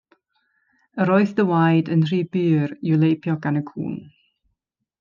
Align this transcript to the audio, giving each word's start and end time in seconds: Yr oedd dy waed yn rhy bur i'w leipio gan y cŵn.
Yr 1.03 1.11
oedd 1.15 1.33
dy 1.39 1.45
waed 1.49 1.91
yn 1.97 2.01
rhy 2.09 2.19
bur 2.37 2.73
i'w 2.77 2.99
leipio 3.05 3.37
gan 3.45 3.61
y 3.61 3.63
cŵn. 3.69 3.95